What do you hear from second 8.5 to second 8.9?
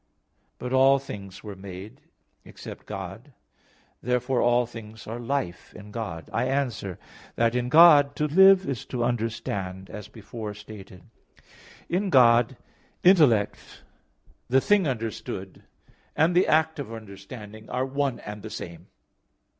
is